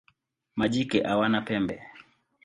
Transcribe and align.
Majike 0.55 1.03
hawana 1.03 1.41
pembe. 1.41 1.81